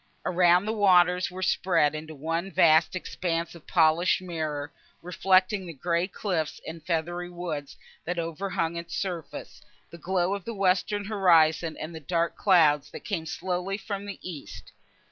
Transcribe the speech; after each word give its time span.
Around, 0.25 0.65
the 0.65 0.73
waters 0.73 1.29
were 1.29 1.43
spread 1.43 1.93
into 1.93 2.15
one 2.15 2.49
vast 2.49 2.95
expanse 2.95 3.53
of 3.53 3.67
polished 3.67 4.19
mirror, 4.19 4.73
reflecting 5.03 5.67
the 5.67 5.73
grey 5.73 6.07
cliffs 6.07 6.59
and 6.65 6.83
feathery 6.83 7.29
woods, 7.29 7.77
that 8.05 8.17
over 8.17 8.49
hung 8.49 8.77
its 8.77 8.95
surface, 8.97 9.61
the 9.91 9.99
glow 9.99 10.33
of 10.33 10.43
the 10.43 10.55
western 10.55 11.05
horizon 11.05 11.77
and 11.77 11.93
the 11.93 11.99
dark 11.99 12.35
clouds, 12.35 12.89
that 12.89 13.05
came 13.05 13.27
slowly 13.27 13.77
from 13.77 14.07
the 14.07 14.17
east. 14.27 14.71